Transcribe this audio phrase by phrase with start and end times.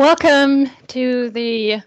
[0.00, 1.82] Welcome to the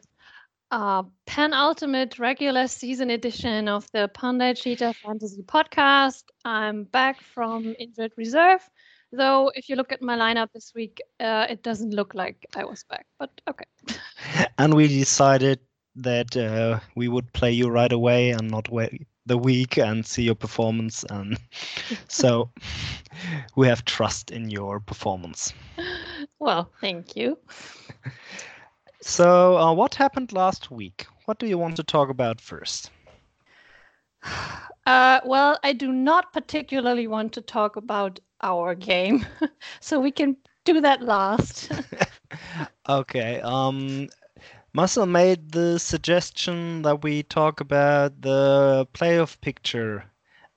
[0.69, 6.25] uh, penultimate regular season edition of the Panda Cheetah Fantasy Podcast.
[6.45, 8.69] I'm back from injured reserve,
[9.11, 12.65] though if you look at my lineup this week, uh, it doesn't look like I
[12.65, 13.65] was back, but okay.
[14.59, 15.57] and we decided
[15.95, 20.21] that uh, we would play you right away and not wait the week and see
[20.21, 21.39] your performance and
[22.09, 22.51] so
[23.55, 25.51] we have trust in your performance
[26.39, 27.37] well thank you.
[29.01, 31.05] So uh, what happened last week?
[31.25, 32.91] What do you want to talk about first?
[34.85, 39.25] Uh, well i do not particularly want to talk about our game
[39.79, 41.71] so we can do that last.
[42.89, 44.09] Okay um
[44.73, 50.05] Marcel made the suggestion that we talk about the playoff picture,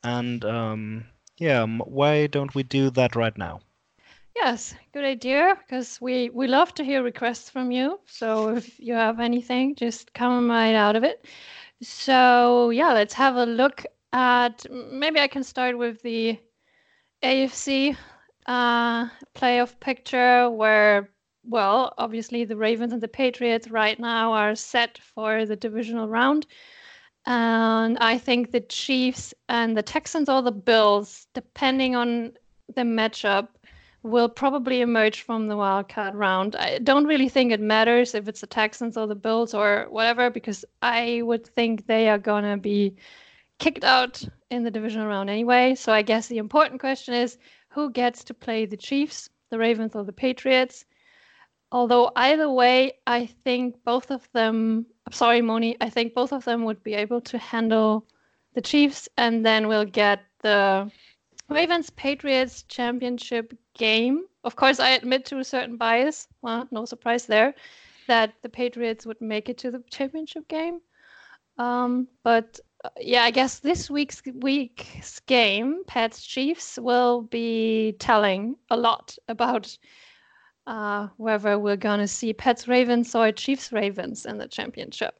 [0.03, 1.05] and um,
[1.36, 3.61] yeah, why don't we do that right now?
[4.37, 5.56] Yes, good idea.
[5.59, 7.98] Because we we love to hear requests from you.
[8.06, 11.25] So if you have anything, just come right out of it.
[11.83, 14.67] So yeah, let's have a look at.
[14.70, 16.39] Maybe I can start with the
[17.23, 17.97] AFC
[18.47, 21.09] uh, playoff picture, where
[21.45, 26.47] well, obviously the Ravens and the Patriots right now are set for the divisional round.
[27.25, 32.33] And I think the Chiefs and the Texans or the Bills, depending on
[32.75, 33.48] the matchup,
[34.07, 36.57] will probably emerge from the wildcard round.
[36.57, 40.31] I don't really think it matters if it's the Texans or the Bills or whatever,
[40.31, 42.97] because I would think they are going to be
[43.59, 45.75] kicked out in the divisional round anyway.
[45.75, 49.95] So I guess the important question is who gets to play the Chiefs, the Ravens,
[49.95, 50.85] or the Patriots?
[51.73, 54.86] Although either way, I think both of them.
[55.07, 55.77] I'm Sorry, Moni.
[55.80, 58.07] I think both of them would be able to handle
[58.55, 60.91] the Chiefs, and then we'll get the
[61.48, 64.24] Ravens Patriots championship game.
[64.45, 66.29] Of course, I admit to a certain bias.
[66.42, 67.55] Well, no surprise there,
[68.08, 70.80] that the Patriots would make it to the championship game.
[71.58, 78.56] Um, but uh, yeah, I guess this week's week's game, Pats Chiefs, will be telling
[78.70, 79.77] a lot about
[80.67, 85.14] uh, whether we're going to see Pats Ravens or Chiefs Ravens in the championship.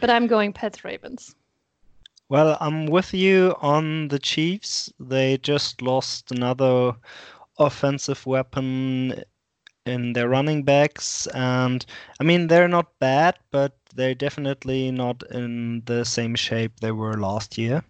[0.00, 1.34] But I'm going Pats Ravens.
[2.30, 4.90] Well, I'm with you on the Chiefs.
[4.98, 6.94] They just lost another
[7.58, 9.22] offensive weapon
[9.84, 11.26] in their running backs.
[11.34, 11.84] And
[12.18, 17.18] I mean, they're not bad, but they're definitely not in the same shape they were
[17.20, 17.84] last year.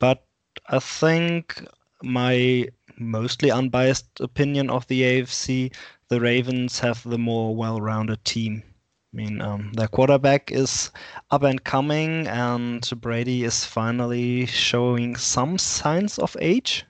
[0.00, 0.26] But
[0.68, 1.64] I think
[2.02, 5.72] my mostly unbiased opinion of the AFC,
[6.08, 8.64] the Ravens have the more well-rounded team.
[9.12, 10.90] I mean, um, their quarterback is
[11.30, 16.86] up and coming, and Brady is finally showing some signs of age.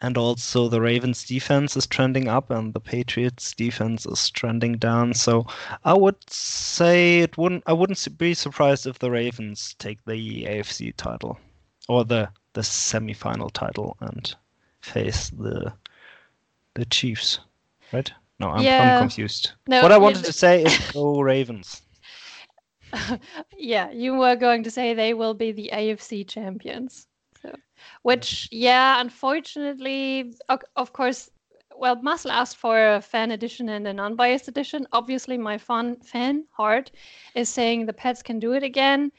[0.00, 5.14] And also, the Ravens' defense is trending up, and the Patriots' defense is trending down.
[5.14, 5.46] So,
[5.84, 7.62] I would say it wouldn't.
[7.66, 11.38] I wouldn't be surprised if the Ravens take the AFC title
[11.88, 14.34] or the the semifinal title and
[14.80, 15.74] face the
[16.74, 17.38] the Chiefs,
[17.92, 18.10] right?
[18.40, 18.94] No, I'm, yeah.
[18.96, 19.52] I'm confused.
[19.68, 21.82] No, what I wanted to say is go Ravens.
[23.56, 27.06] yeah, you were going to say they will be the AFC champions.
[27.42, 27.54] So,
[28.02, 31.30] which, yeah, unfortunately, of course,
[31.76, 34.86] well, Marcel asked for a fan edition and an unbiased edition.
[34.92, 36.90] Obviously, my fun fan heart
[37.34, 39.12] is saying the Pats can do it again.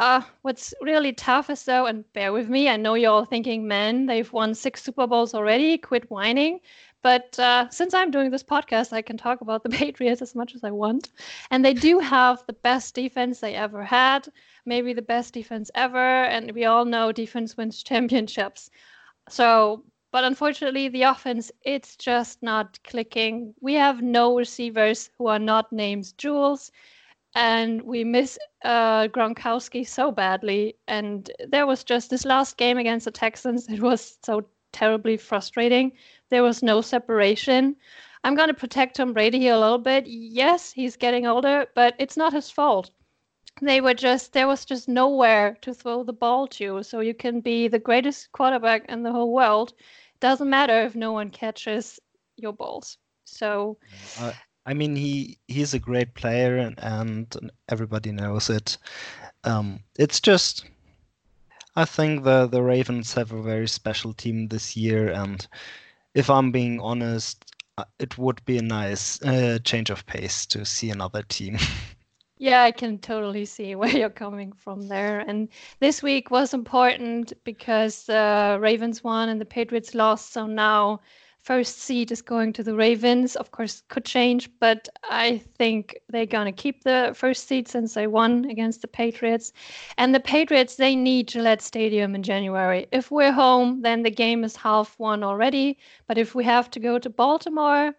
[0.00, 3.68] Uh, what's really tough is though, and bear with me, I know you're all thinking,
[3.68, 6.60] man, they've won six Super Bowls already, quit whining.
[7.02, 10.54] But uh, since I'm doing this podcast, I can talk about the Patriots as much
[10.54, 11.10] as I want.
[11.50, 14.28] And they do have the best defense they ever had,
[14.66, 16.24] maybe the best defense ever.
[16.24, 18.70] And we all know defense wins championships.
[19.28, 23.54] So, but unfortunately, the offense, it's just not clicking.
[23.60, 26.70] We have no receivers who are not named Jules
[27.34, 30.76] and we miss uh, Gronkowski so badly.
[30.88, 33.68] And there was just this last game against the Texans.
[33.68, 35.92] It was so terribly frustrating.
[36.28, 37.76] There was no separation.
[38.22, 40.06] I'm going to protect Tom Brady here a little bit.
[40.06, 42.90] Yes, he's getting older, but it's not his fault.
[43.62, 46.82] They were just, there was just nowhere to throw the ball to.
[46.82, 49.72] So you can be the greatest quarterback in the whole world.
[50.20, 51.98] Doesn't matter if no one catches
[52.36, 52.98] your balls.
[53.24, 53.78] So
[54.18, 54.32] uh,
[54.66, 58.76] I mean, he he's a great player, and, and everybody knows it.
[59.44, 60.66] Um, it's just,
[61.74, 65.48] I think the the Ravens have a very special team this year, and
[66.14, 67.44] if I'm being honest,
[67.78, 71.58] uh, it would be a nice uh, change of pace to see another team.
[72.38, 75.20] Yeah, I can totally see where you're coming from there.
[75.20, 80.32] And this week was important because the Ravens won and the Patriots lost.
[80.32, 81.00] So now
[81.42, 83.36] first seed is going to the Ravens.
[83.36, 87.94] Of course, could change, but I think they're going to keep the first seed since
[87.94, 89.52] they won against the Patriots.
[89.98, 92.86] And the Patriots, they need Gillette Stadium in January.
[92.92, 95.78] If we're home, then the game is half won already.
[96.06, 97.94] But if we have to go to Baltimore,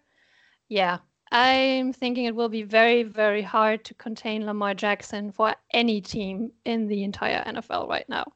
[0.68, 0.98] yeah,
[1.32, 6.52] I'm thinking it will be very, very hard to contain Lamar Jackson for any team
[6.64, 8.32] in the entire NFL right now.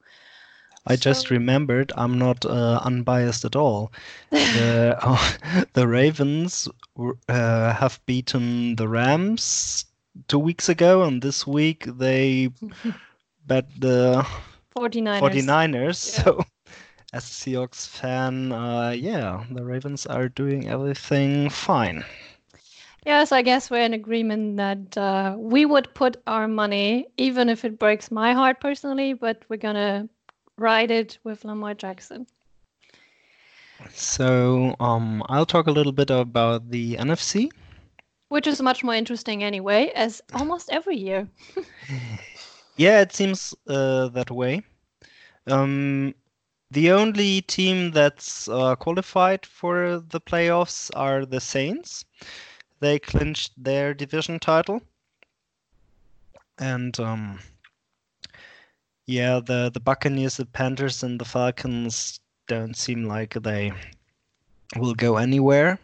[0.87, 3.91] I just remembered I'm not uh, unbiased at all.
[4.31, 6.67] the, uh, the Ravens
[7.29, 9.85] uh, have beaten the Rams
[10.27, 12.49] two weeks ago, and this week they
[13.45, 14.25] bet the
[14.75, 15.21] 49ers.
[15.21, 16.05] 49ers.
[16.05, 16.23] Yeah.
[16.23, 16.45] So,
[17.13, 22.05] as a Seahawks fan, uh, yeah, the Ravens are doing everything fine.
[23.05, 27.63] Yes, I guess we're in agreement that uh, we would put our money, even if
[27.65, 30.09] it breaks my heart personally, but we're gonna
[30.57, 32.27] ride it with Lamar Jackson.
[33.93, 37.49] So um, I'll talk a little bit about the NFC.
[38.29, 41.27] Which is much more interesting anyway, as almost every year.
[42.75, 44.63] yeah, it seems uh, that way.
[45.45, 46.13] Um,
[46.71, 52.03] the only team that's uh, qualified for the playoffs are the Saints.
[52.81, 54.81] They clinched their division title.
[56.59, 57.39] And um,
[59.07, 63.71] yeah, the the Buccaneers, the Panthers, and the Falcons don't seem like they
[64.75, 65.79] will go anywhere.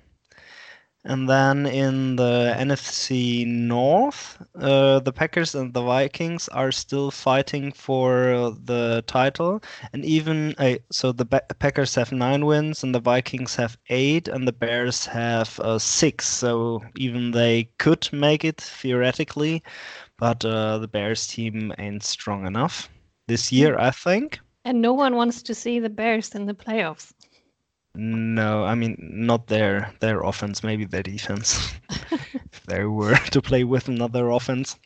[1.06, 7.72] And then in the NFC North, uh, the Packers and the Vikings are still fighting
[7.72, 9.64] for the title.
[9.94, 14.28] And even uh, so, the ba- Packers have nine wins, and the Vikings have eight,
[14.28, 16.28] and the Bears have uh, six.
[16.28, 19.64] So even they could make it theoretically,
[20.18, 22.90] but uh, the Bears team ain't strong enough
[23.28, 24.40] this year, I think.
[24.66, 27.14] And no one wants to see the Bears in the playoffs.
[27.96, 31.74] No, I mean not their their offense, maybe their defense.
[32.12, 34.78] if they were to play with another offense.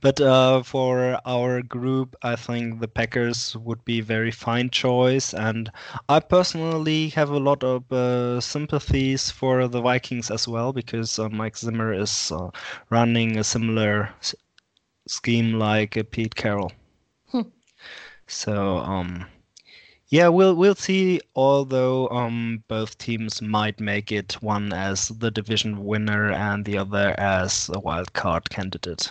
[0.00, 5.34] But uh, for our group, I think the Packers would be a very fine choice,
[5.34, 5.72] and
[6.08, 11.28] I personally have a lot of uh, sympathies for the Vikings as well because uh,
[11.30, 12.50] Mike Zimmer is uh,
[12.90, 14.10] running a similar
[15.10, 16.72] scheme like uh, Pete Carroll.
[17.28, 17.48] Hmm.
[18.26, 19.26] So um,
[20.08, 21.20] yeah, we'll we'll see.
[21.34, 27.14] Although um, both teams might make it, one as the division winner and the other
[27.18, 29.10] as a wild card candidate.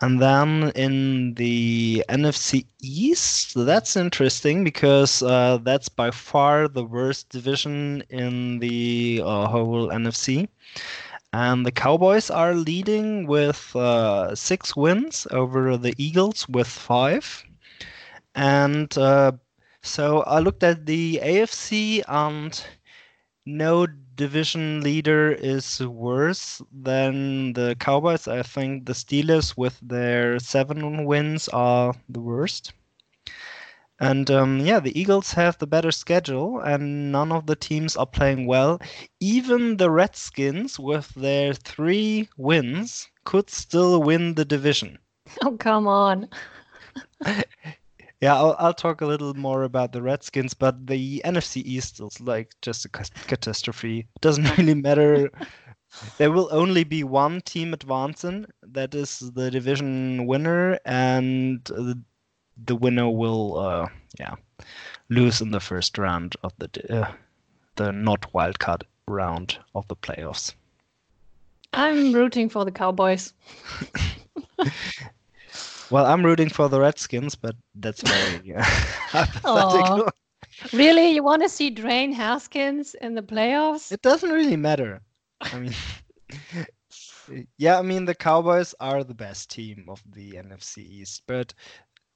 [0.00, 7.30] And then in the NFC East, that's interesting because uh, that's by far the worst
[7.30, 10.46] division in the uh, whole NFC.
[11.32, 17.44] And the Cowboys are leading with uh, six wins over the Eagles with five.
[18.34, 19.32] And uh,
[19.82, 22.64] so I looked at the AFC, and
[23.46, 28.28] no division leader is worse than the Cowboys.
[28.28, 32.72] I think the Steelers, with their seven wins, are the worst.
[34.00, 38.06] And um, yeah, the Eagles have the better schedule, and none of the teams are
[38.06, 38.80] playing well.
[39.20, 44.98] Even the Redskins, with their three wins, could still win the division.
[45.44, 46.28] Oh, come on.
[48.20, 52.20] yeah, I'll, I'll talk a little more about the Redskins, but the NFC East is
[52.20, 54.00] like just a catastrophe.
[54.00, 55.30] It doesn't really matter.
[56.18, 61.68] there will only be one team advancing, that is the division winner, and
[62.64, 63.88] the winner will, uh,
[64.18, 64.34] yeah,
[65.08, 67.12] lose in the first round of the uh,
[67.76, 70.54] the not wildcard round of the playoffs.
[71.72, 73.32] I'm rooting for the Cowboys.
[75.90, 80.08] well, I'm rooting for the Redskins, but that's very uh, hypothetical.
[80.72, 83.92] Really, you want to see Dwayne Haskins in the playoffs?
[83.92, 85.00] It doesn't really matter.
[85.40, 85.74] I mean,
[87.58, 91.54] yeah, I mean the Cowboys are the best team of the NFC East, but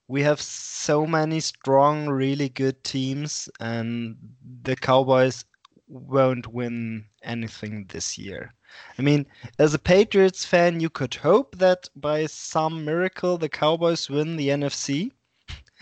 [0.07, 4.17] we have so many strong, really good teams, and
[4.63, 5.45] the Cowboys
[5.87, 8.53] won't win anything this year.
[8.97, 9.25] I mean,
[9.59, 14.49] as a Patriots fan, you could hope that by some miracle the Cowboys win the
[14.49, 15.11] NFC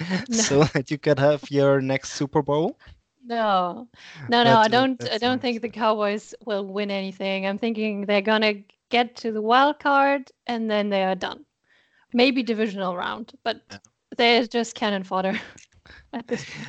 [0.09, 0.17] no.
[0.31, 2.77] so that you could have your next Super Bowl.
[3.23, 3.87] No,
[4.29, 4.57] no, no.
[4.57, 5.01] I don't.
[5.09, 7.45] I don't think the Cowboys will win anything.
[7.45, 8.55] I'm thinking they're gonna
[8.89, 11.45] get to the wild card and then they are done.
[12.13, 13.77] Maybe divisional round, but yeah.
[14.17, 15.39] There's just cannon fodder
[16.13, 16.67] at this point.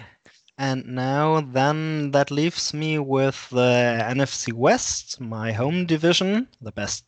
[0.59, 7.05] And now, then, that leaves me with the NFC West, my home division, the best,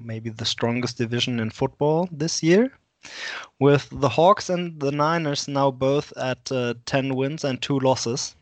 [0.00, 2.72] maybe the strongest division in football this year,
[3.58, 8.34] with the Hawks and the Niners now both at uh, 10 wins and 2 losses.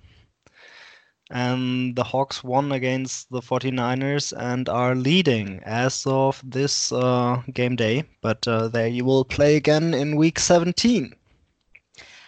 [1.30, 7.76] And the Hawks won against the 49ers and are leading as of this uh, game
[7.76, 8.04] day.
[8.21, 11.14] But uh, they will play again in week 17.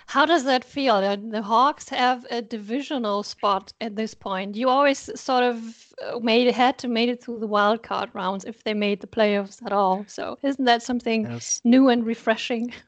[0.06, 1.00] How does that feel?
[1.00, 4.56] The Hawks have a divisional spot at this point.
[4.56, 8.46] You always sort of uh, made had to made it through the wild card rounds
[8.46, 10.06] if they made the playoffs at all.
[10.08, 11.60] So isn't that something yes.
[11.62, 12.72] new and refreshing?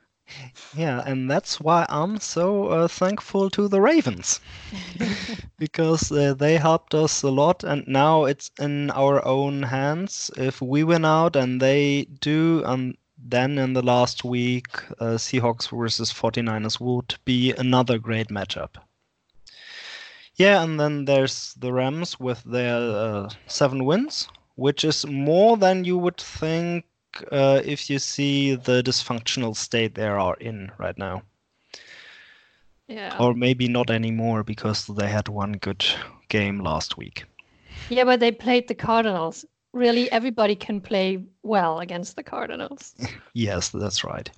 [0.76, 4.40] Yeah, and that's why I'm so uh, thankful to the Ravens
[5.58, 10.30] because uh, they helped us a lot, and now it's in our own hands.
[10.36, 14.68] If we win out and they do, and then in the last week,
[15.00, 18.76] uh, Seahawks versus 49ers would be another great matchup.
[20.36, 25.84] Yeah, and then there's the Rams with their uh, seven wins, which is more than
[25.84, 26.84] you would think
[27.30, 31.22] uh, if you see the dysfunctional state they are in right now.
[32.88, 33.16] Yeah.
[33.20, 35.84] Or maybe not anymore because they had one good
[36.28, 37.24] game last week.
[37.88, 39.44] Yeah, but they played the Cardinals.
[39.72, 42.94] Really, everybody can play well against the Cardinals.
[43.34, 44.28] yes, that's right.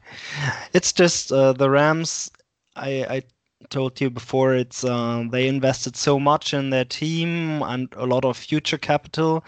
[0.75, 2.31] It's just uh, the Rams.
[2.77, 3.23] I, I
[3.71, 8.25] told you before, it's uh, they invested so much in their team and a lot
[8.25, 9.45] of future capital,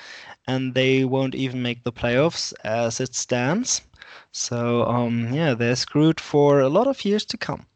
[0.47, 3.83] and they won't even make the playoffs as it stands.
[4.33, 7.67] So um, yeah, they're screwed for a lot of years to come,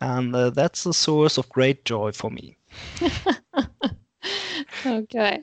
[0.00, 2.56] and uh, that's a source of great joy for me.
[4.86, 5.42] okay.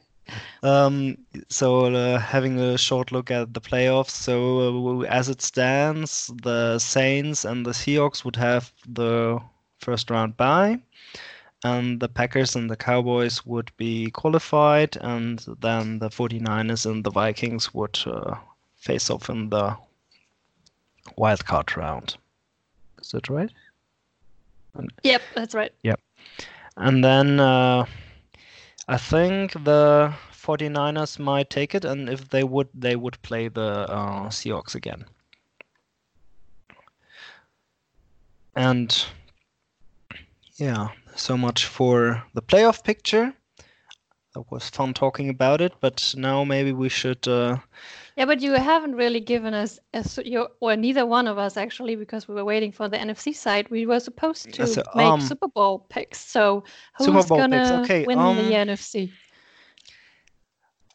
[0.62, 1.18] Um,
[1.50, 4.12] so uh, having a short look at the playoffs.
[4.12, 9.40] So uh, as it stands, the Saints and the Seahawks would have the
[9.80, 10.80] first round bye,
[11.64, 17.12] and the Packers and the Cowboys would be qualified, and then the 49ers and the
[17.12, 18.36] Vikings would uh,
[18.78, 19.76] face off in the
[21.18, 22.16] wild card round.
[23.02, 23.52] Is that right?
[25.04, 25.74] Yep, that's right.
[25.84, 26.00] Yep.
[26.78, 27.86] And then uh,
[28.88, 33.62] I think the 49ers might take it, and if they would, they would play the
[33.62, 35.06] uh, Seahawks again.
[38.56, 39.06] And
[40.56, 43.34] yeah, so much for the playoff picture.
[44.36, 47.28] That was fun talking about it, but now maybe we should.
[47.28, 47.58] Uh...
[48.16, 52.28] Yeah, but you haven't really given us, a, or neither one of us actually, because
[52.28, 53.70] we were waiting for the NFC side.
[53.70, 56.20] We were supposed to so, make um, Super Bowl picks.
[56.20, 56.64] So
[56.98, 59.12] who's gonna okay, win um, the NFC?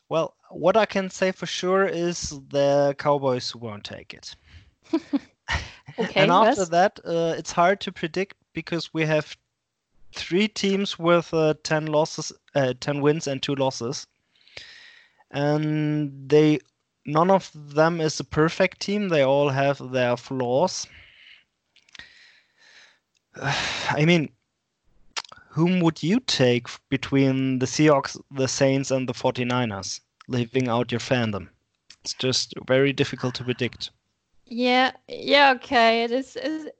[0.08, 4.36] Well, what I can say for sure is the Cowboys won't take it.
[5.98, 6.68] okay, and after yes.
[6.68, 9.36] that, uh, it's hard to predict because we have
[10.14, 14.06] three teams with uh, 10 losses, uh, 10 wins and two losses.
[15.30, 16.60] And they
[17.06, 19.08] none of them is a perfect team.
[19.08, 20.86] They all have their flaws.
[23.42, 24.30] I mean,
[25.50, 31.00] whom would you take between the Seahawks, the Saints, and the 49ers, leaving out your
[31.00, 31.48] fandom?
[32.02, 33.90] It's just very difficult to predict.
[34.46, 36.04] Yeah, yeah, okay.
[36.04, 36.36] It is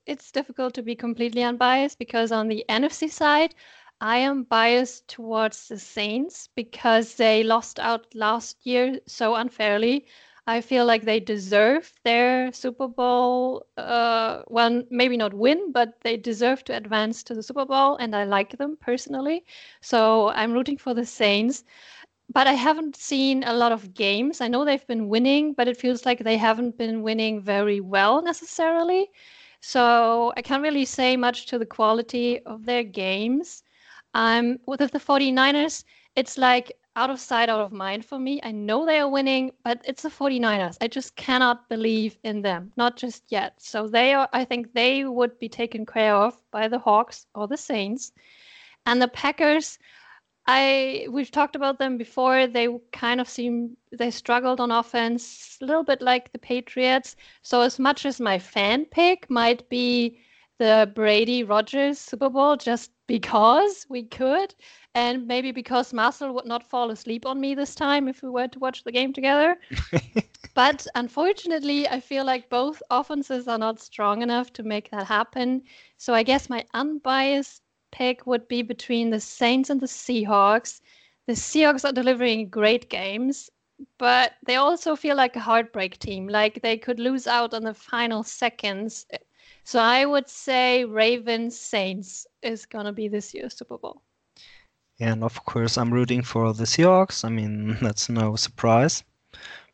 [0.07, 3.55] it's difficult to be completely unbiased because on the NFC side,
[4.01, 10.07] I am biased towards the Saints because they lost out last year so unfairly.
[10.47, 13.67] I feel like they deserve their Super Bowl.
[13.79, 18.15] Uh, well, maybe not win, but they deserve to advance to the Super Bowl, and
[18.15, 19.45] I like them personally.
[19.81, 21.65] So I'm rooting for the Saints.
[22.33, 24.41] But I haven't seen a lot of games.
[24.41, 28.23] I know they've been winning, but it feels like they haven't been winning very well
[28.23, 29.11] necessarily.
[29.61, 33.63] So I can't really say much to the quality of their games.
[34.15, 35.85] Um, with the 49ers,
[36.17, 38.41] it's like out of sight, out of mind for me.
[38.43, 40.77] I know they are winning, but it's the 49ers.
[40.81, 43.55] I just cannot believe in them, not just yet.
[43.61, 47.49] So they are, I think they would be taken care of by the Hawks or
[47.49, 48.13] the Saints.
[48.87, 49.79] And the Packers,
[50.47, 52.47] I we've talked about them before.
[52.47, 57.17] They kind of seem they struggled on offense a little bit like the Patriots.
[57.43, 60.19] So as much as my fan pick might be
[60.59, 64.55] the Brady Rodgers Super Bowl just because we could,
[64.95, 68.49] and maybe because Marcel would not fall asleep on me this time if we were
[68.49, 69.57] to watch the game together.
[70.55, 75.63] but unfortunately, I feel like both offenses are not strong enough to make that happen.
[75.99, 77.64] So I guess my unbiased
[77.95, 80.81] pick would be between the Saints and the Seahawks.
[81.27, 83.49] The Seahawks are delivering great games,
[83.99, 86.27] but they also feel like a heartbreak team.
[86.27, 89.07] Like they could lose out on the final seconds.
[89.63, 94.03] So I would say Ravens Saints is going to be this year's Super Bowl.
[94.99, 97.25] And of course, I'm rooting for the Seahawks.
[97.25, 99.05] I mean, that's no surprise.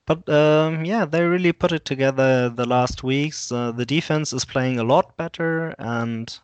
[0.07, 3.51] But um, yeah, they really put it together the last weeks.
[3.51, 6.39] Uh, the defense is playing a lot better, and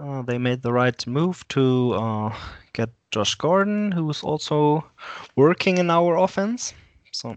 [0.00, 2.36] uh, they made the right move to uh,
[2.72, 4.84] get Josh Gordon, who's also
[5.36, 6.72] working in our offense.
[7.12, 7.36] So,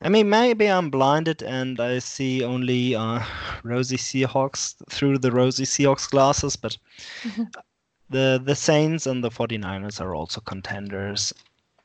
[0.00, 3.22] I mean, maybe I'm blinded and I see only uh,
[3.62, 6.76] rosy Seahawks through the rosy Seahawks glasses, but
[8.10, 11.32] the the Saints and the 49ers are also contenders.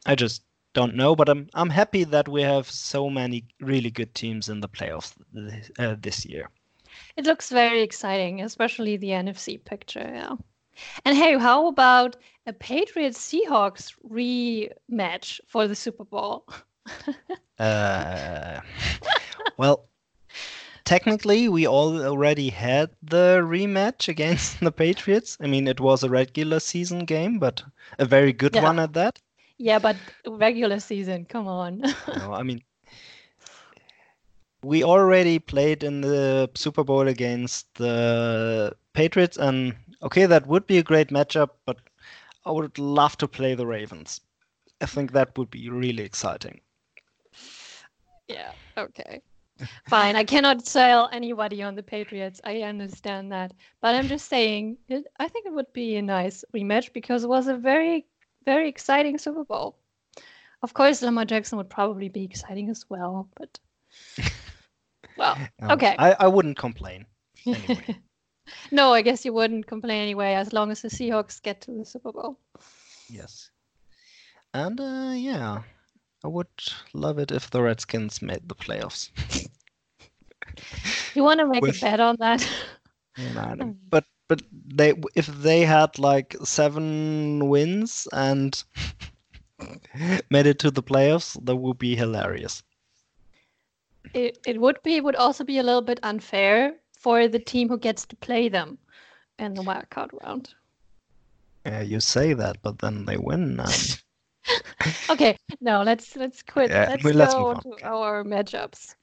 [0.05, 4.13] I just don't know, but I'm I'm happy that we have so many really good
[4.13, 6.49] teams in the playoffs this, uh, this year.
[7.17, 10.09] It looks very exciting, especially the NFC picture.
[10.13, 10.35] Yeah.
[11.05, 12.15] And hey, how about
[12.47, 16.45] a Patriots Seahawks rematch for the Super Bowl?
[17.59, 18.59] uh,
[19.57, 19.85] well,
[20.85, 25.37] technically, we all already had the rematch against the Patriots.
[25.41, 27.63] I mean, it was a regular season game, but
[27.97, 28.63] a very good Yeah.
[28.63, 29.19] one at that.
[29.57, 31.81] Yeah, but regular season, come on.
[32.17, 32.61] No, I mean,
[34.63, 40.77] we already played in the Super Bowl against the Patriots, and okay, that would be
[40.77, 41.77] a great matchup, but
[42.45, 44.21] I would love to play the Ravens.
[44.81, 46.61] I think that would be really exciting.
[48.27, 49.21] yeah, okay.
[49.87, 50.15] Fine.
[50.15, 52.39] I cannot sell anybody on the Patriots.
[52.45, 53.53] I understand that.
[53.81, 57.29] But I'm just saying, it, I think it would be a nice rematch because it
[57.29, 58.05] was a very,
[58.45, 59.77] very exciting Super Bowl.
[60.61, 63.59] Of course, Lamar Jackson would probably be exciting as well, but
[65.19, 65.95] well, Um, Okay.
[65.99, 67.05] I, I wouldn't complain.
[67.45, 67.95] Anyway.
[68.71, 71.85] no, I guess you wouldn't complain anyway, as long as the Seahawks get to the
[71.85, 72.39] Super Bowl.
[73.09, 73.51] Yes.
[74.53, 75.61] And uh, yeah,
[76.23, 76.47] I would
[76.93, 79.11] love it if the Redskins made the playoffs.
[81.15, 82.41] You want to make With- a bet on that?
[83.17, 83.75] You know, Mm.
[83.89, 88.63] but but they if they had like seven wins and
[90.29, 92.63] made it to the playoffs, that would be hilarious.
[94.13, 94.95] It, it would be.
[94.95, 98.49] It would also be a little bit unfair for the team who gets to play
[98.49, 98.77] them
[99.37, 100.53] in the wildcard round.
[101.65, 103.59] Yeah, you say that, but then they win.
[103.59, 104.01] And
[105.09, 106.69] Okay, no, let's let's quit.
[106.69, 108.95] Yeah, let's let's go to our matchups.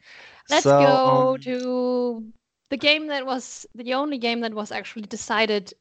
[0.48, 2.32] Let's so, go um, to
[2.70, 5.72] the game that was the only game that was actually decided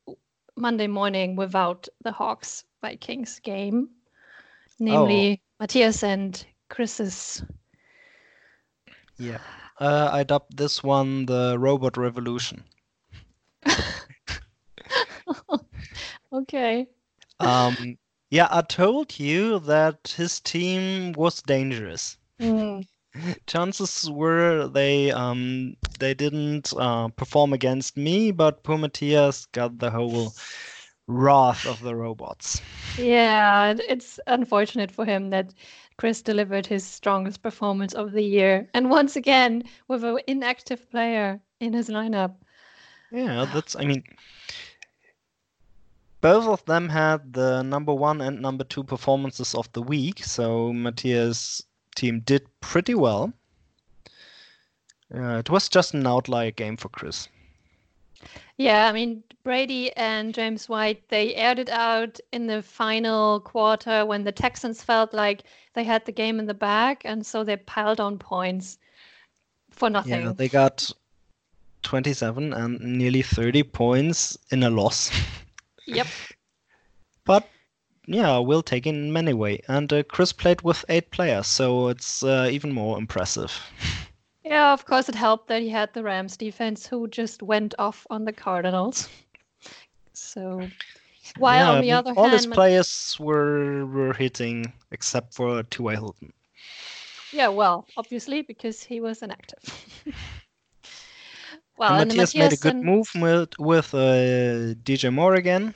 [0.58, 3.89] Monday morning without the Hawks Vikings game,
[4.80, 7.43] namely Matthias and Chris's.
[9.17, 9.39] Yeah,
[9.80, 12.63] uh, I dubbed this one the Robot Revolution.
[16.36, 16.88] Okay.
[17.39, 17.97] Um,
[18.30, 22.17] yeah, I told you that his team was dangerous.
[22.41, 22.86] Mm,
[23.47, 29.91] chances were they um they didn't uh, perform against me, but poor Matthias got the
[29.91, 30.34] whole
[31.08, 32.62] wrath of the robots.
[32.97, 35.54] Yeah, it's unfortunate for him that
[35.97, 41.39] Chris delivered his strongest performance of the year, and once again with an inactive player
[41.60, 42.36] in his lineup.
[43.12, 44.03] Yeah, that's I mean
[46.21, 50.73] both of them had the number one and number two performances of the week, so
[50.73, 51.62] Matthias'
[51.95, 53.31] team did pretty well.
[55.13, 57.29] Uh, it was just an outlier game for Chris.
[58.58, 64.06] Yeah, I mean, Brady and James White, they aired it out in the final quarter
[64.06, 67.58] when the Texans felt like they had the game in the bag, and so they
[67.58, 68.78] piled on points
[69.72, 70.22] for nothing.
[70.22, 70.89] Yeah, they got
[71.84, 75.12] 27 and nearly 30 points in a loss.
[75.88, 76.08] Yep.
[77.26, 77.48] But
[78.08, 79.62] yeah, we'll take it in many way.
[79.68, 83.54] And uh, Chris played with eight players, so it's uh, even more impressive.
[84.45, 88.05] Yeah, of course, it helped that he had the Rams defense who just went off
[88.12, 89.10] on the Cardinals.
[90.13, 90.69] So,
[91.38, 95.63] while yeah, on the other all hand, his Mat- players were were hitting except for
[95.63, 95.93] T.Y.
[95.93, 96.31] Hilton.
[97.34, 99.63] yeah, well, obviously because he was inactive.
[101.77, 105.73] well, and and Matthias made a good and- move with, with uh, DJ Moore again.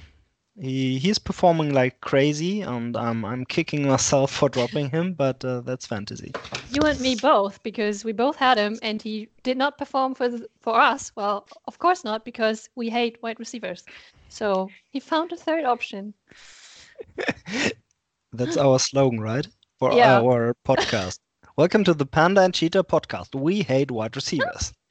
[0.61, 5.61] He he's performing like crazy, and um, I'm kicking myself for dropping him, but uh,
[5.61, 6.33] that's fantasy.
[6.71, 10.27] You and me both, because we both had him, and he did not perform for
[10.29, 11.11] the, for us.
[11.15, 13.85] Well, of course not, because we hate wide receivers.
[14.27, 16.13] So he found a third option.
[18.33, 19.47] That's our slogan, right?
[19.79, 20.19] For Yeah.
[20.19, 21.19] our podcast.
[21.55, 23.33] Welcome to the Panda and Cheetah podcast.
[23.33, 24.73] We hate wide receivers.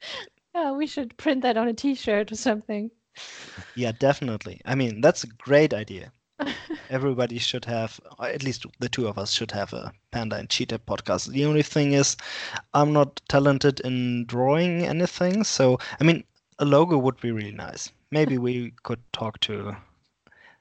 [0.55, 2.89] Yeah, we should print that on a T-shirt or something.
[3.75, 4.61] Yeah, definitely.
[4.65, 6.11] I mean, that's a great idea.
[6.89, 10.79] Everybody should have, at least the two of us should have a Panda and Cheetah
[10.79, 11.27] podcast.
[11.27, 12.17] The only thing is,
[12.73, 15.43] I'm not talented in drawing anything.
[15.43, 16.23] So, I mean,
[16.59, 17.91] a logo would be really nice.
[18.11, 19.75] Maybe we could talk to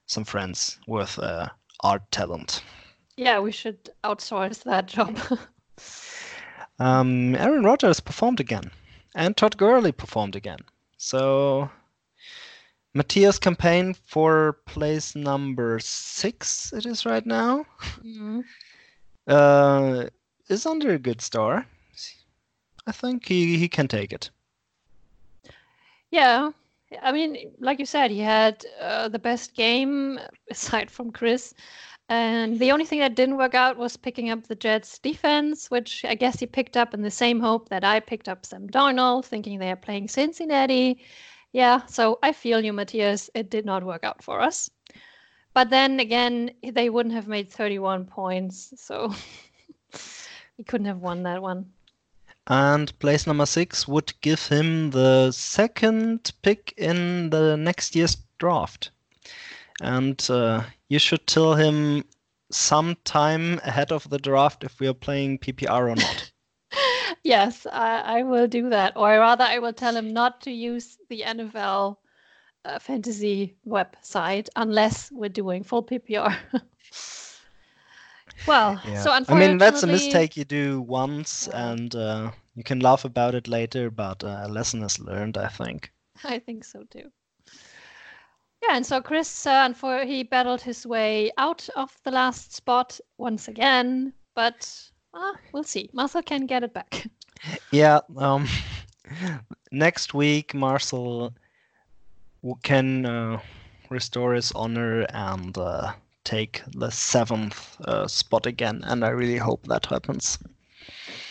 [0.07, 1.49] some friends with uh,
[1.83, 2.63] art talent.
[3.17, 5.19] Yeah, we should outsource that job.
[6.81, 8.71] Um, Aaron Rodgers performed again,
[9.15, 10.61] and Todd Gurley performed again.
[10.97, 11.71] So
[12.99, 17.65] Matthias campaign for place number six, it is right now,
[18.03, 18.43] Mhm.
[19.29, 20.09] uh,
[20.49, 21.65] is under a good star.
[22.89, 24.31] I think he, he can take it.
[26.11, 26.51] Yeah,
[27.03, 30.19] I mean, like you said, he had uh, the best game
[30.51, 31.55] aside from Chris.
[32.09, 36.05] And the only thing that didn't work out was picking up the Jets defense, which
[36.05, 39.27] I guess he picked up in the same hope that I picked up Sam Darnold,
[39.27, 40.99] thinking they are playing Cincinnati.
[41.53, 43.31] Yeah, so I feel you, Matthias.
[43.35, 44.71] It did not work out for us.
[45.55, 49.13] But then again, they wouldn't have made 31 points, so
[50.57, 51.73] he couldn't have won that one.
[52.47, 58.91] And place number six would give him the second pick in the next year's draft.
[59.81, 62.05] And uh, you should tell him
[62.51, 66.33] sometime ahead of the draft if we are playing PPR or not.
[67.29, 68.95] Yes, I, I will do that.
[68.97, 71.99] Or rather, I will tell him not to use the NFL
[72.65, 76.35] uh, fantasy website unless we're doing full PPR.
[78.47, 79.45] well, so unfortunately.
[79.45, 83.47] I mean, that's a mistake you do once, and uh, you can laugh about it
[83.47, 85.93] later, but uh, a lesson is learned, I think.
[86.25, 87.11] I think so too.
[88.63, 92.55] Yeah, and so Chris, uh, and for he battled his way out of the last
[92.55, 95.91] spot once again, but uh, we'll see.
[95.93, 97.07] Marcel can get it back.
[97.71, 98.49] Yeah, um,
[99.71, 101.33] next week, Marcel
[102.65, 103.41] can uh,
[103.91, 105.93] restore his honor and uh,
[106.25, 110.39] take the seventh uh, spot again, and I really hope that happens.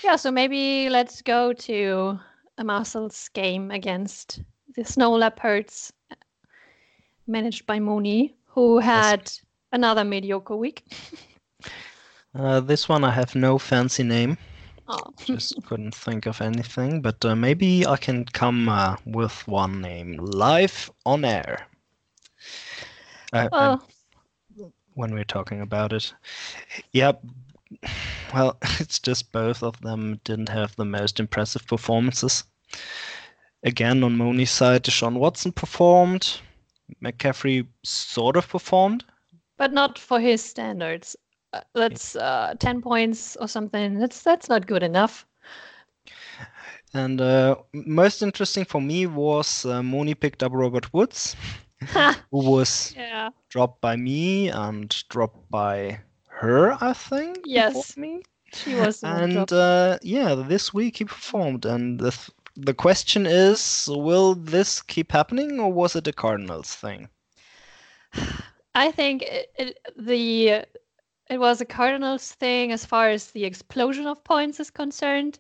[0.02, 2.20] Yeah, so maybe let's go to
[2.58, 4.40] a Marcel's game against
[4.76, 5.92] the Snow Leopards,
[7.28, 9.30] managed by Mooney, who had
[9.74, 10.86] another mediocre week.
[12.36, 14.38] Uh, this one I have no fancy name.
[14.88, 19.82] Oh, Just couldn't think of anything, but uh, maybe I can come uh, with one
[19.82, 21.68] name live on air.
[23.34, 23.88] Uh, well,
[24.94, 26.14] when we're talking about it,
[26.94, 27.22] yep.
[28.34, 32.44] Well, it's just both of them didn't have the most impressive performances.
[33.64, 36.40] Again, on Mooney's side, Deshaun Watson performed.
[37.04, 39.04] McCaffrey sort of performed.
[39.58, 41.16] but not for his standards.
[41.74, 44.00] That's uh, ten points or something.
[44.00, 45.26] That's that's not good enough.
[46.94, 51.36] And uh, most interesting for me was uh, Mooney picked up Robert Woods,
[51.88, 53.30] who was yeah.
[53.50, 57.40] dropped by me and dropped by her, I think.
[57.46, 57.98] Yes.
[57.98, 58.24] Me.
[58.54, 61.66] She was And uh, yeah, this week he performed.
[61.66, 66.74] And the th- the question is, will this keep happening, or was it a Cardinals
[66.74, 67.10] thing?
[68.76, 70.66] I think it, it, the
[71.30, 75.40] it was a Cardinals thing as far as the explosion of points is concerned.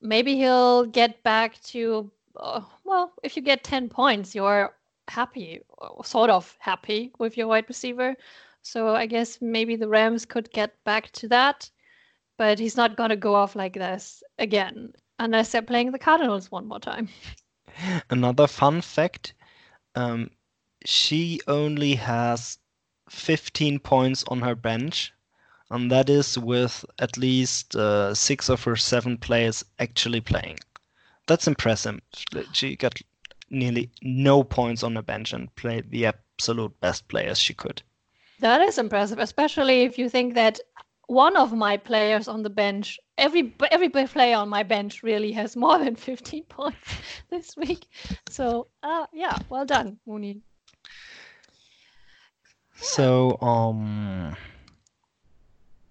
[0.00, 4.74] Maybe he'll get back to uh, well, if you get 10 points, you're
[5.08, 5.60] happy,
[6.04, 8.14] sort of happy with your wide receiver.
[8.62, 11.70] So I guess maybe the Rams could get back to that,
[12.38, 16.50] but he's not going to go off like this again unless they're playing the Cardinals
[16.50, 17.08] one more time.
[18.10, 19.34] Another fun fact:
[19.94, 20.30] um,
[20.84, 22.58] she only has
[23.12, 25.12] 15 points on her bench,
[25.70, 30.58] and that is with at least uh, six of her seven players actually playing.
[31.26, 32.00] That's impressive.
[32.52, 33.00] She got
[33.50, 37.82] nearly no points on her bench and played the absolute best players she could.
[38.40, 40.58] That is impressive, especially if you think that
[41.06, 45.54] one of my players on the bench, every every player on my bench really has
[45.54, 46.94] more than 15 points
[47.30, 47.86] this week.
[48.28, 50.40] So, uh, yeah, well done, Mooney.
[52.82, 54.36] So, um,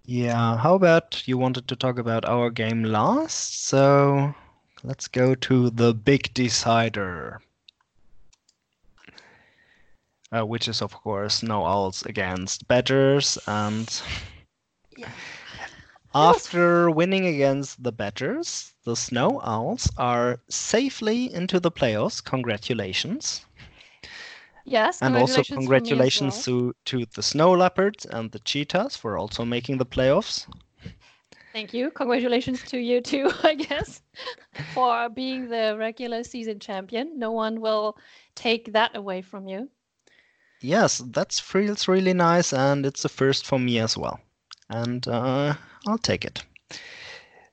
[0.06, 3.65] yeah, how about you wanted to talk about our game last?
[3.65, 4.36] So
[4.84, 7.41] let's go to the big decider,
[10.32, 13.38] uh, which is, of course, Snow Owls against Badgers.
[13.47, 14.01] And
[14.97, 15.12] Yeah.
[16.13, 22.23] after winning against the Badgers, the Snow Owls are safely into the playoffs.
[22.23, 23.45] Congratulations.
[24.71, 26.45] Yes, And also congratulations from me as congratulations well.
[26.45, 30.47] to, to the Snow Leopards and the Cheetahs for also making the playoffs.
[31.53, 31.91] Thank you.
[31.91, 34.01] Congratulations to you too, I guess,
[34.73, 37.19] for being the regular season champion.
[37.19, 37.97] No one will
[38.36, 39.69] take that away from you.
[40.62, 44.19] Yes, that feels really nice, and it's a first for me as well.
[44.69, 45.55] And uh,
[45.88, 46.43] I'll take it.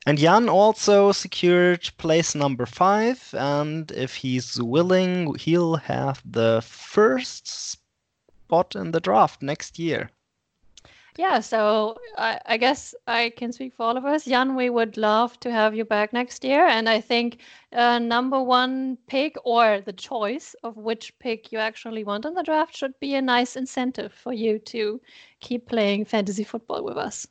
[0.09, 7.47] And Jan also secured place number five, and if he's willing, he'll have the first
[7.47, 10.09] spot in the draft next year.
[11.19, 14.25] yeah, so I, I guess I can speak for all of us.
[14.25, 16.67] Jan, we would love to have you back next year.
[16.67, 17.41] And I think
[17.75, 22.43] uh, number one pick or the choice of which pick you actually want in the
[22.43, 25.03] draft should be a nice incentive for you to
[25.41, 27.27] keep playing fantasy football with us.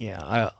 [0.00, 0.50] Yeah, I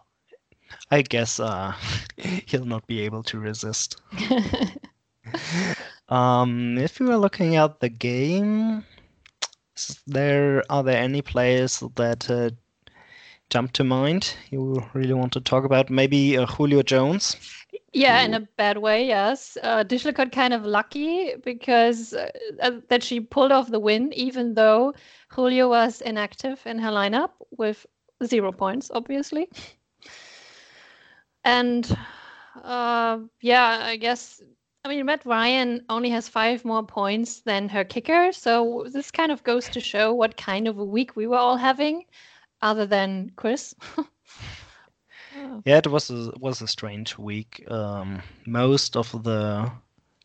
[0.90, 1.74] I guess uh,
[2.46, 4.00] he'll not be able to resist.
[6.09, 8.85] um, if you are looking at the game,
[10.07, 12.50] there are there any players that uh,
[13.50, 15.90] jump to mind you really want to talk about?
[15.90, 17.37] Maybe uh, Julio Jones.
[17.92, 19.57] Yeah, in a bad way, yes.
[19.62, 24.12] Uh, Dishla got kind of lucky because uh, uh, that she pulled off the win,
[24.12, 24.92] even though
[25.28, 27.87] Julio was inactive in her lineup with
[28.24, 29.48] zero points, obviously.
[31.48, 31.98] And
[32.62, 34.42] uh, yeah, I guess
[34.84, 38.32] I mean, Matt Ryan only has five more points than her kicker.
[38.32, 41.56] So this kind of goes to show what kind of a week we were all
[41.56, 42.04] having,
[42.62, 43.74] other than Chris.
[45.64, 47.64] Yeah, it was a, was a strange week.
[47.70, 49.70] Um, most of the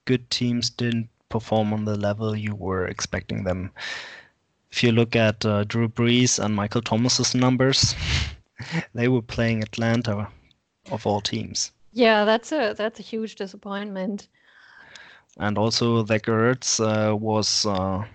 [0.05, 3.71] good teams didn't perform on the level you were expecting them.
[4.71, 7.95] If you look at uh, Drew Brees and Michael Thomas's numbers,
[8.95, 10.29] they were playing Atlanta
[10.93, 11.71] of all teams.
[11.91, 14.27] Yeah, that's a that's a huge disappointment.
[15.37, 18.05] And also the Gertz uh, was uh,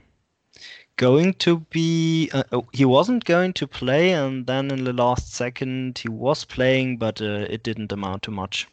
[0.96, 5.34] going to be uh, oh, he wasn't going to play and then in the last
[5.34, 8.68] second he was playing but uh, it didn't amount to much.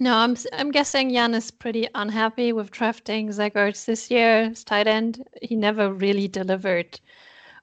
[0.00, 4.64] No i'm i'm guessing jan is pretty unhappy with drafting Zach Ertz this year as
[4.64, 5.24] tight end.
[5.40, 7.00] He never really delivered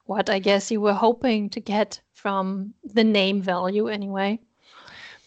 [0.06, 4.40] what i guess you were hoping to get from the name value anyway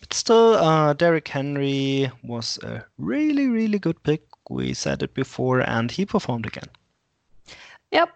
[0.05, 4.21] but still, uh, Derrick Henry was a really, really good pick.
[4.51, 6.69] We said it before, and he performed again.
[7.91, 8.11] Yep.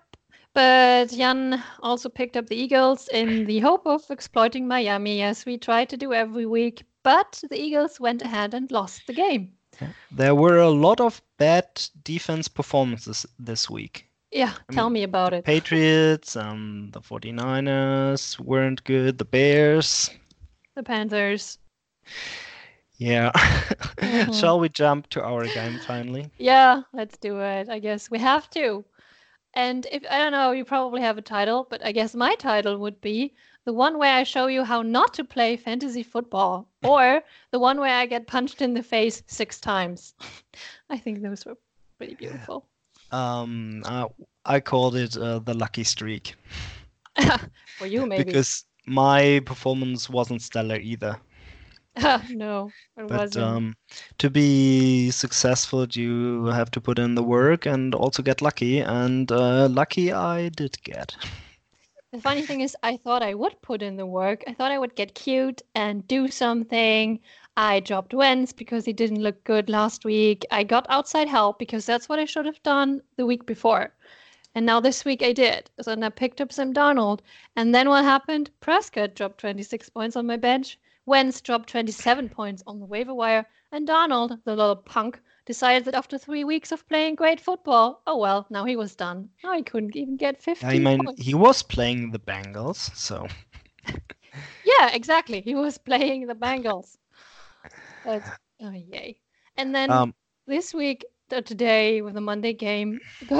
[0.52, 5.56] But Jan also picked up the Eagles in the hope of exploiting Miami, as we
[5.56, 6.82] try to do every week.
[7.04, 9.52] But the Eagles went ahead and lost the game.
[10.10, 11.68] There were a lot of bad
[12.04, 14.10] defense performances this week.
[14.30, 15.46] Yeah, I tell mean, me about it.
[15.46, 19.16] Patriots and the 49ers weren't good.
[19.16, 20.10] The Bears.
[20.74, 21.58] The Panthers.
[22.98, 23.30] Yeah.
[23.98, 24.32] mm-hmm.
[24.32, 26.30] Shall we jump to our game finally?
[26.38, 27.68] Yeah, let's do it.
[27.68, 28.84] I guess we have to.
[29.54, 32.78] And if I don't know, you probably have a title, but I guess my title
[32.78, 37.22] would be the one where I show you how not to play fantasy football, or
[37.50, 40.14] the one where I get punched in the face six times.
[40.90, 41.56] I think those were
[41.98, 42.66] pretty beautiful.
[43.10, 44.06] Um, uh,
[44.44, 46.34] I called it uh, the lucky streak.
[47.78, 48.24] For you, maybe.
[48.24, 51.18] Because my performance wasn't stellar either.
[52.30, 53.46] no, it but wasn't.
[53.46, 53.76] Um,
[54.18, 58.80] to be successful, you have to put in the work and also get lucky.
[58.80, 61.16] And uh, lucky I did get.
[62.12, 64.42] The funny thing is, I thought I would put in the work.
[64.46, 67.20] I thought I would get cute and do something.
[67.56, 70.46] I dropped Wentz because he didn't look good last week.
[70.50, 73.92] I got outside help because that's what I should have done the week before.
[74.54, 75.68] And now this week I did.
[75.82, 77.20] So then I picked up Sam Darnold.
[77.56, 78.50] And then what happened?
[78.60, 80.78] Prescott dropped 26 points on my bench.
[81.08, 85.94] Wentz dropped 27 points on the waiver wire, and Darnold, the little punk, decided that
[85.94, 89.30] after three weeks of playing great football, oh well, now he was done.
[89.42, 91.22] Now he couldn't even get 15 I mean, points.
[91.24, 93.26] he was playing the Bengals, so.
[94.66, 95.40] yeah, exactly.
[95.40, 96.98] He was playing the Bengals.
[98.04, 98.22] But,
[98.60, 99.18] oh, yay.
[99.56, 100.14] And then um,
[100.46, 103.00] this week, today, with the Monday game,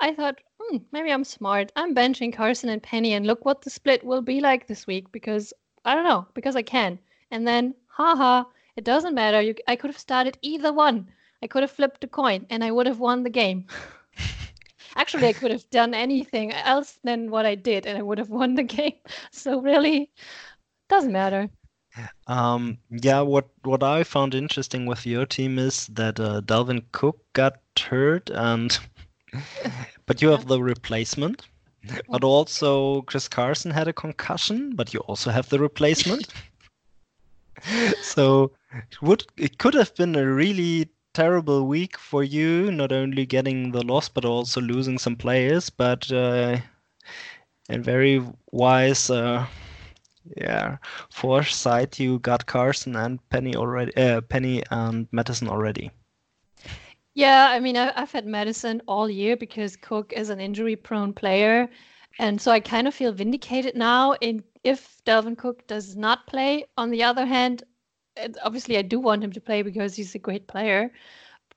[0.00, 1.70] I thought, hmm, maybe I'm smart.
[1.76, 5.12] I'm benching Carson and Penny, and look what the split will be like this week
[5.12, 5.52] because
[5.84, 6.98] I don't know because I can.
[7.30, 8.44] And then, haha,
[8.76, 9.40] it doesn't matter.
[9.40, 11.08] You, I could have started either one.
[11.42, 13.66] I could have flipped a coin and I would have won the game.
[14.96, 18.30] Actually, I could have done anything else than what I did and I would have
[18.30, 18.98] won the game.
[19.30, 20.10] So really,
[20.88, 21.50] doesn't matter.
[22.26, 27.20] Um, yeah, what what I found interesting with your team is that uh, Dalvin Cook
[27.34, 28.78] got hurt, and
[30.06, 31.42] but you have the replacement.
[32.08, 36.32] But also, Chris Carson had a concussion, but you also have the replacement.
[38.02, 43.26] so it would it could have been a really terrible week for you, not only
[43.26, 45.70] getting the loss but also losing some players.
[45.70, 46.58] But uh,
[47.68, 49.46] and very wise, uh,
[50.36, 50.76] yeah,
[51.10, 51.98] foresight.
[51.98, 55.90] You got Carson and Penny already, uh, Penny and Mattison already.
[57.14, 61.68] Yeah, I mean, I, have had Mattison all year because Cook is an injury-prone player,
[62.18, 64.14] and so I kind of feel vindicated now.
[64.20, 67.64] In if Dalvin Cook does not play, on the other hand,
[68.42, 70.92] obviously I do want him to play because he's a great player,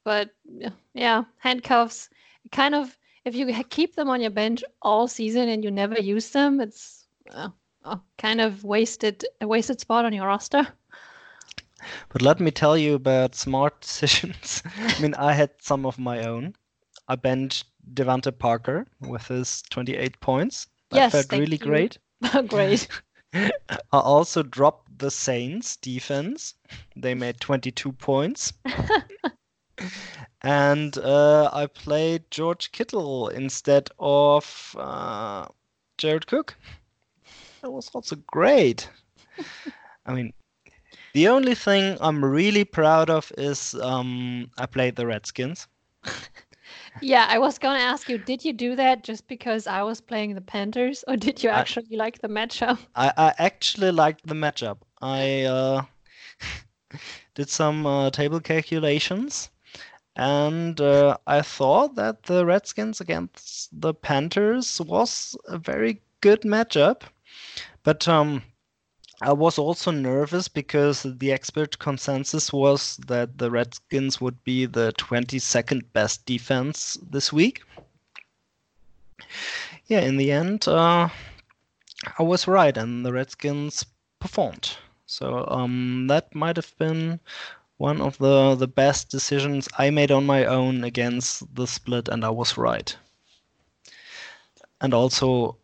[0.03, 0.31] but
[0.93, 2.09] yeah, handcuffs
[2.51, 6.29] kind of if you keep them on your bench all season and you never use
[6.29, 7.49] them, it's uh,
[7.83, 10.67] uh, kind of wasted a wasted spot on your roster.
[12.09, 14.63] But let me tell you about smart decisions.
[14.77, 16.55] I mean, I had some of my own.
[17.07, 20.67] I benched Devante Parker with his 28 points.
[20.89, 21.65] That yes, felt really you.
[21.65, 21.97] great.
[22.47, 22.87] great.
[23.33, 23.49] I
[23.91, 26.55] also dropped the Saints defense.
[26.95, 28.53] They made 22 points.
[30.41, 35.47] and uh, I played George Kittle instead of uh,
[35.97, 36.55] Jared Cook.
[37.61, 38.89] That was also great.
[40.05, 40.33] I mean,
[41.15, 45.65] the only thing I'm really proud of is um, I played the Redskins.
[47.01, 50.01] yeah, I was going to ask you, did you do that just because I was
[50.01, 52.79] playing the Panthers, or did you actually I, like the matchup?
[52.95, 54.79] I, I actually liked the matchup.
[55.01, 55.83] I uh,
[57.33, 59.49] did some uh, table calculations,
[60.17, 67.03] and uh, I thought that the Redskins against the Panthers was a very good matchup.
[67.83, 68.41] But um,
[69.21, 74.93] I was also nervous because the expert consensus was that the Redskins would be the
[74.97, 77.63] 22nd best defense this week.
[79.87, 81.09] Yeah, in the end, uh,
[82.19, 83.85] I was right, and the Redskins
[84.19, 84.75] performed.
[85.05, 87.21] So um, that might have been
[87.77, 92.25] one of the, the best decisions I made on my own against the split, and
[92.25, 92.95] I was right.
[94.81, 95.57] And also,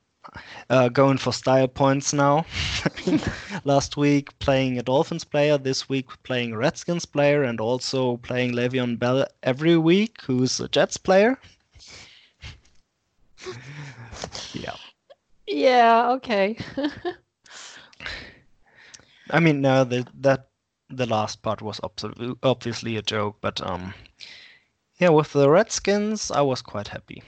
[0.69, 2.45] uh, going for style points now.
[3.63, 8.53] Last week playing a Dolphins player, this week playing a Redskins player, and also playing
[8.53, 11.37] Le'Veon Bell every week, who's a Jets player.
[14.53, 14.75] yeah.
[15.47, 16.11] Yeah.
[16.11, 16.57] Okay.
[19.29, 20.49] I mean, no, the, that
[20.89, 21.79] the last part was
[22.43, 23.93] obviously a joke, but um,
[24.97, 27.23] yeah, with the Redskins, I was quite happy.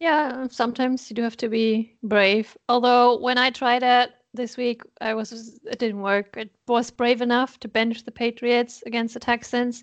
[0.00, 2.56] Yeah, sometimes you do have to be brave.
[2.68, 6.36] Although when I tried it this week, I was it didn't work.
[6.36, 9.82] It was brave enough to bench the Patriots against the Texans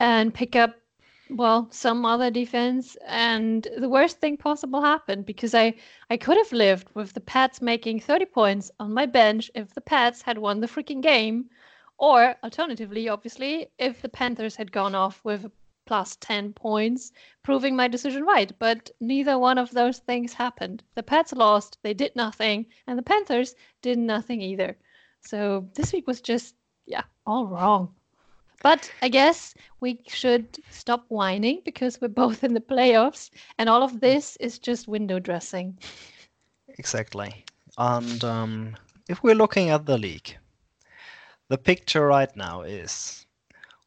[0.00, 0.74] and pick up
[1.30, 5.72] well some other defense and the worst thing possible happened because i
[6.10, 9.80] i could have lived with the pats making 30 points on my bench if the
[9.80, 11.48] pats had won the freaking game
[11.98, 15.50] or alternatively obviously if the panthers had gone off with
[15.86, 18.52] plus 10 points, proving my decision right.
[18.58, 20.82] But neither one of those things happened.
[20.94, 24.76] The Pats lost, they did nothing, and the Panthers did nothing either.
[25.20, 26.54] So this week was just,
[26.86, 27.94] yeah, all wrong.
[28.62, 33.82] But I guess we should stop whining because we're both in the playoffs, and all
[33.82, 35.78] of this is just window dressing.
[36.78, 37.44] Exactly.
[37.76, 38.76] And um,
[39.08, 40.36] if we're looking at the league,
[41.48, 43.26] the picture right now is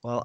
[0.04, 0.24] well,